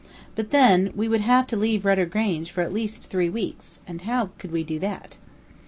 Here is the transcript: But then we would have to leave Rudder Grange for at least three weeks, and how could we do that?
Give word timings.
But 0.35 0.49
then 0.49 0.91
we 0.95 1.07
would 1.07 1.21
have 1.21 1.45
to 1.45 1.55
leave 1.55 1.85
Rudder 1.85 2.07
Grange 2.07 2.49
for 2.51 2.61
at 2.61 2.73
least 2.73 3.03
three 3.05 3.29
weeks, 3.29 3.81
and 3.85 4.01
how 4.01 4.31
could 4.39 4.51
we 4.51 4.63
do 4.63 4.79
that? 4.79 5.17